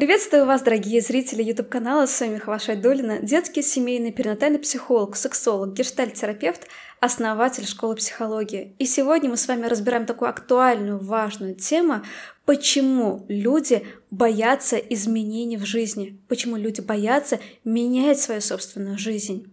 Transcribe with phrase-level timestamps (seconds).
[0.00, 6.68] Приветствую вас, дорогие зрители YouTube-канала, с вами Хавашай Долина, детский семейный перинатальный психолог, сексолог, гештальт-терапевт,
[7.00, 8.74] основатель школы психологии.
[8.78, 12.02] И сегодня мы с вами разбираем такую актуальную, важную тему,
[12.46, 19.52] почему люди боятся изменений в жизни, почему люди боятся менять свою собственную жизнь.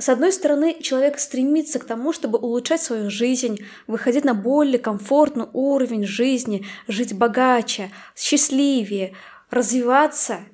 [0.00, 5.46] С одной стороны, человек стремится к тому, чтобы улучшать свою жизнь, выходить на более комфортный
[5.52, 9.12] уровень жизни, жить богаче, счастливее,
[9.50, 10.40] развиваться–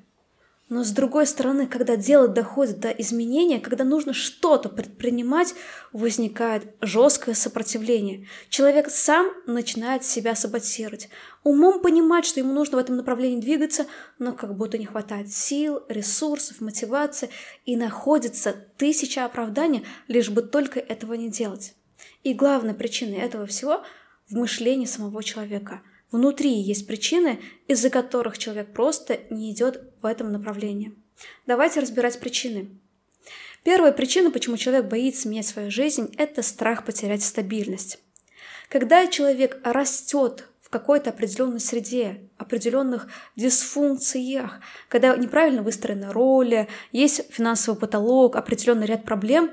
[0.69, 5.55] но с другой стороны, когда дело доходит до изменения, когда нужно что-то предпринимать,
[5.93, 8.27] возникает жесткое сопротивление.
[8.49, 11.07] Человек сам начинает себя саботировать.
[11.43, 13.85] Умом понимать, что ему нужно в этом направлении двигаться,
[14.19, 17.29] но как будто не хватает сил, ресурсов, мотивации,
[17.65, 21.75] и находится тысяча оправданий, лишь бы только этого не делать.
[22.23, 23.83] И главной причиной этого всего
[24.27, 25.81] в мышлении самого человека–
[26.11, 30.95] Внутри есть причины, из-за которых человек просто не идет в этом направлении.
[31.45, 32.69] Давайте разбирать причины.
[33.63, 37.99] Первая причина, почему человек боится менять свою жизнь, это страх потерять стабильность.
[38.69, 47.77] Когда человек растет в какой-то определенной среде, определенных дисфункциях, когда неправильно выстроены роли, есть финансовый
[47.77, 49.51] потолок, определенный ряд проблем,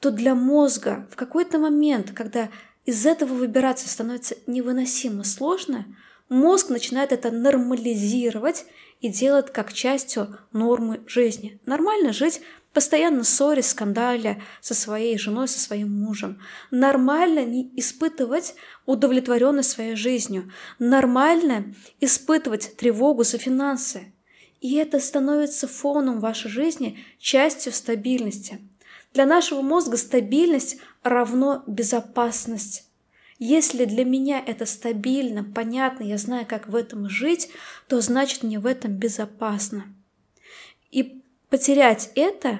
[0.00, 2.50] то для мозга в какой-то момент, когда
[2.88, 5.84] из этого выбираться становится невыносимо сложно,
[6.30, 8.64] мозг начинает это нормализировать
[9.02, 11.60] и делает как частью нормы жизни.
[11.66, 12.40] Нормально жить
[12.72, 16.40] постоянно ссоре, скандале со своей женой, со своим мужем.
[16.70, 18.54] Нормально не испытывать
[18.86, 20.50] удовлетворенность своей жизнью.
[20.78, 24.14] Нормально испытывать тревогу за финансы.
[24.62, 28.60] И это становится фоном вашей жизни, частью стабильности.
[29.14, 32.84] Для нашего мозга стабильность равно безопасность.
[33.38, 37.50] Если для меня это стабильно, понятно, я знаю, как в этом жить,
[37.86, 39.84] то значит мне в этом безопасно.
[40.90, 42.58] И потерять это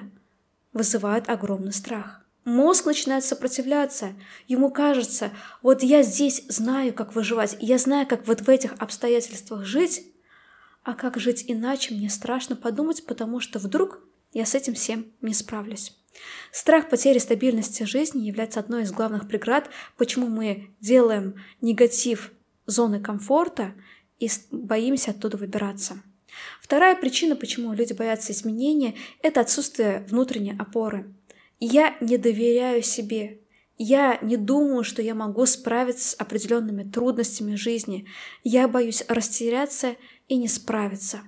[0.71, 2.23] вызывает огромный страх.
[2.45, 4.13] Мозг начинает сопротивляться.
[4.47, 5.31] Ему кажется,
[5.61, 10.05] вот я здесь знаю, как выживать, я знаю, как вот в этих обстоятельствах жить,
[10.83, 14.01] а как жить иначе мне страшно подумать, потому что вдруг
[14.33, 15.95] я с этим всем не справлюсь.
[16.51, 22.31] Страх потери стабильности жизни является одной из главных преград, почему мы делаем негатив
[22.65, 23.73] зоны комфорта
[24.19, 26.01] и боимся оттуда выбираться.
[26.61, 31.13] Вторая причина, почему люди боятся изменения, это отсутствие внутренней опоры.
[31.59, 33.39] Я не доверяю себе.
[33.77, 38.07] Я не думаю, что я могу справиться с определенными трудностями жизни.
[38.43, 39.95] Я боюсь растеряться
[40.27, 41.21] и не справиться.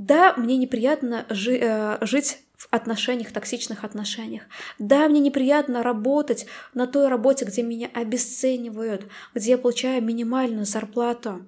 [0.00, 4.44] Да, мне неприятно жи- э, жить в отношениях, токсичных отношениях.
[4.78, 11.46] Да, мне неприятно работать на той работе, где меня обесценивают, где я получаю минимальную зарплату.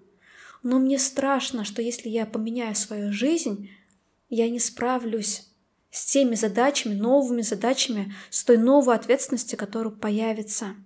[0.62, 3.70] Но мне страшно, что если я поменяю свою жизнь,
[4.28, 5.48] я не справлюсь
[5.90, 10.76] с теми задачами, новыми задачами, с той новой ответственностью, которая появится.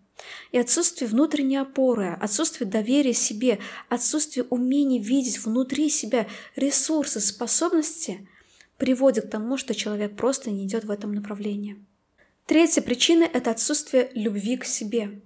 [0.53, 8.27] И отсутствие внутренней опоры, отсутствие доверия себе, отсутствие умения видеть внутри себя ресурсы, способности
[8.79, 11.85] приводит к тому, что человек просто не идет в этом направлении.
[12.47, 15.21] Третья причина– это отсутствие любви к себе.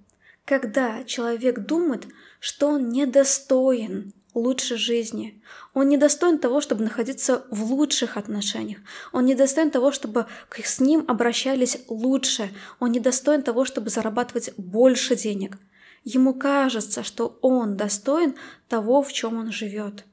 [0.44, 2.06] Когда человек думает,
[2.40, 5.42] что он недостоин лучшей жизни.
[5.74, 8.78] Он не достоин того, чтобы находиться в лучших отношениях.
[9.12, 12.50] Он не достоин того, чтобы с ним обращались лучше.
[12.78, 15.58] Он не достоин того, чтобы зарабатывать больше денег.
[16.04, 18.34] Ему кажется, что он достоин
[18.68, 20.04] того, в чем он живет.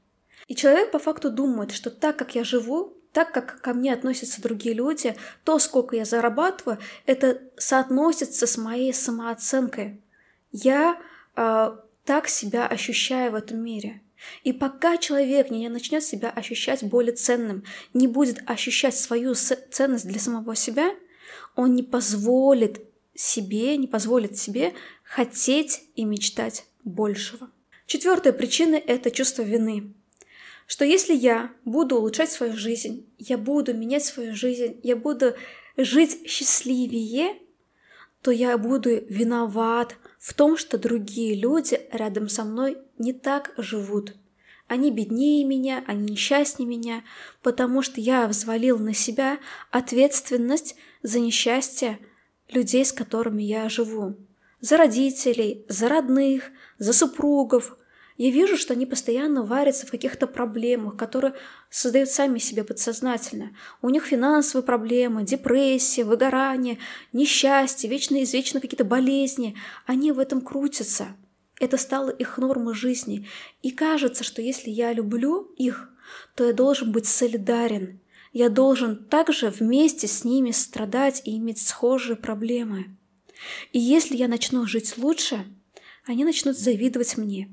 [0.46, 4.42] И человек по факту думает, что так как я живу, так как ко мне относятся
[4.42, 10.02] другие люди, то, сколько я зарабатываю, это соотносится с моей самооценкой.
[10.52, 11.00] Я
[11.36, 14.02] э, так себя ощущаю в этом мире.
[14.44, 17.64] И пока человек не начнет себя ощущать более ценным,
[17.94, 20.94] не будет ощущать свою ценность для самого себя,
[21.54, 22.80] он не позволит
[23.14, 27.50] себе, не позволит себе хотеть и мечтать большего.
[27.86, 29.94] Четвертая причина– это чувство вины.
[30.66, 35.34] Что если я буду улучшать свою жизнь, я буду менять свою жизнь, я буду
[35.78, 37.38] жить счастливее,
[38.20, 44.14] то я буду виноват в том, что другие люди рядом со мной не так живут.
[44.66, 47.02] Они беднее меня, они несчастнее меня,
[47.42, 49.38] потому что я взвалил на себя
[49.70, 51.98] ответственность за несчастье
[52.50, 54.16] людей, с которыми я живу.
[54.60, 57.76] За родителей, за родных, за супругов.
[58.18, 61.34] Я вижу, что они постоянно варятся в каких-то проблемах, которые
[61.70, 63.52] создают сами себе подсознательно.
[63.80, 66.78] У них финансовые проблемы, депрессия, выгорание,
[67.12, 69.56] несчастье, вечно извечно какие-то болезни.
[69.86, 71.16] Они в этом крутятся.
[71.60, 73.28] Это стало их нормой жизни.
[73.62, 75.88] И кажется, что если я люблю их,
[76.34, 78.00] то я должен быть солидарен.
[78.32, 82.96] Я должен также вместе с ними страдать и иметь схожие проблемы.
[83.72, 85.46] И если я начну жить лучше,
[86.04, 87.48] они начнут завидовать мне.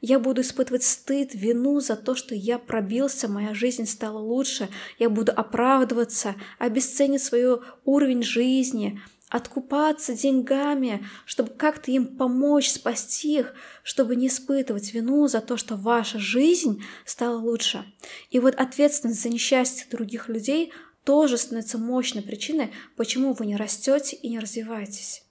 [0.00, 4.68] Я буду испытывать стыд, вину за то, что я пробился, моя жизнь стала лучше.
[4.98, 13.54] Я буду оправдываться, обесценить свой уровень жизни, откупаться деньгами, чтобы как-то им помочь, спасти их,
[13.82, 17.84] чтобы не испытывать вину за то, что ваша жизнь стала лучше.
[18.30, 20.72] И вот ответственность за несчастье других людей
[21.04, 25.25] тоже становится мощной причиной, почему вы не растете и не развиваетесь.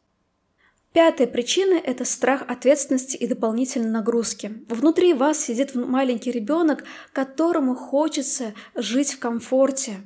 [0.95, 4.63] Пятая причина– это страх ответственности и дополнительной нагрузки.
[4.69, 9.97] Внутри вас сидит маленький ребенок, которому хочется жить в комфорте,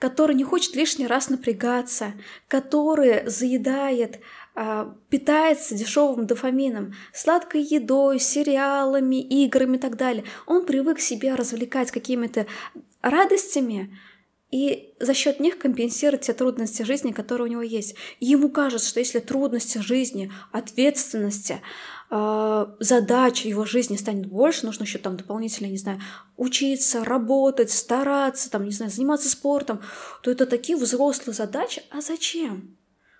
[0.00, 2.14] который не хочет лишний раз напрягаться,
[2.48, 4.18] который заедает,
[4.56, 10.24] а, питается дешевым дофамином, сладкой едой, сериалами, играми и так далее.
[10.46, 12.46] Он привык себя развлекать какими-то
[13.02, 13.96] радостями,
[14.50, 17.96] и за счет них компенсировать те трудности жизни, которые у него есть.
[18.20, 21.60] Ему кажется, что если трудности жизни, ответственности,
[22.10, 26.00] э, задач его жизни станет больше, нужно еще там дополнительно, не знаю,
[26.36, 29.80] учиться, работать, стараться, там, не знаю, заниматься спортом,
[30.22, 31.82] то это такие взрослые задачи.
[31.90, 32.76] А зачем?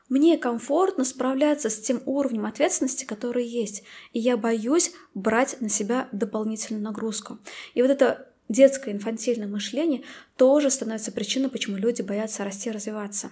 [0.08, 3.82] Мне комфортно справляться с тем уровнем ответственности, который есть,
[4.12, 7.38] и я боюсь брать на себя дополнительную нагрузку.
[7.72, 10.02] И вот это детское инфантильное мышление
[10.37, 13.31] тоже становится причиной, почему люди боятся расти и развиваться.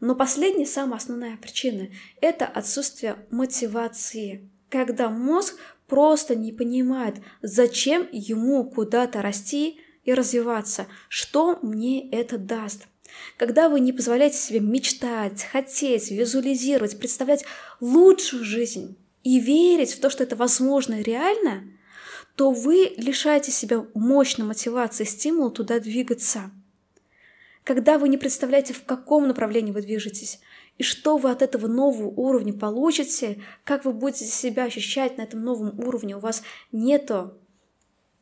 [0.00, 1.88] Но последняя, самая основная причина–
[2.20, 5.58] это отсутствие мотивации, когда мозг
[5.88, 12.86] просто не понимает, зачем ему куда-то расти и развиваться, что мне это даст.
[13.36, 17.44] Когда вы не позволяете себе мечтать, хотеть, визуализировать, представлять
[17.80, 21.64] лучшую жизнь и верить в то, что это возможно и реально–
[22.38, 26.52] то вы лишаете себя мощной мотивации, стимула туда двигаться.
[27.64, 30.38] Когда вы не представляете, в каком направлении вы движетесь,
[30.78, 35.42] и что вы от этого нового уровня получите, как вы будете себя ощущать на этом
[35.42, 37.36] новом уровне, у вас нету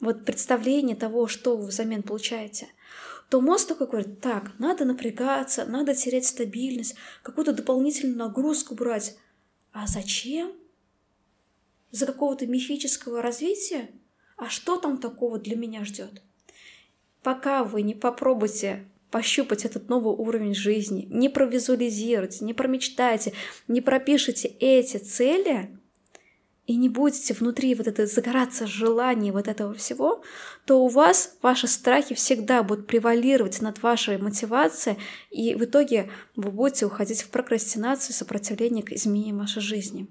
[0.00, 2.68] вот представления того, что вы взамен получаете,
[3.28, 9.18] то мозг такой говорит, так, надо напрягаться, надо терять стабильность, какую-то дополнительную нагрузку брать.
[9.72, 10.54] А зачем?
[11.90, 13.90] За какого-то мифического развития?
[14.36, 16.22] А что там такого для меня ждет?
[17.22, 23.32] Пока вы не попробуете пощупать этот новый уровень жизни, не провизуализируете, не промечтаете,
[23.66, 25.70] не пропишите эти цели,
[26.66, 30.22] и не будете внутри вот это загораться желание вот этого всего,
[30.66, 34.98] то у вас ваши страхи всегда будут превалировать над вашей мотивацией,
[35.30, 40.08] и в итоге вы будете уходить в прокрастинацию, сопротивление к изменениям вашей жизни.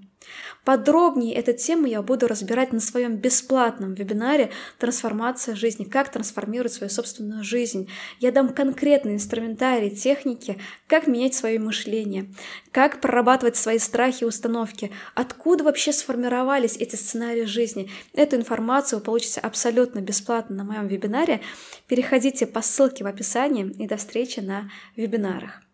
[0.64, 5.84] Подробнее эту тему я буду разбирать на своем бесплатном вебинаре «Трансформация жизни.
[5.84, 7.88] Как трансформировать свою собственную жизнь».
[8.18, 12.26] Я дам конкретные инструментарии, техники, как менять свое мышление,
[12.72, 17.88] как прорабатывать свои страхи и установки, откуда вообще сформировались эти сценарии жизни.
[18.12, 20.00] Эту информацию вы получите абсолютно
[20.48, 21.40] на моем вебинаре.
[21.86, 25.65] Переходите по ссылке в описании и до встречи на вебинарах.